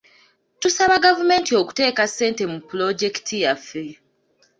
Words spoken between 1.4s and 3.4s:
okuteeka ssente mu pulojekiti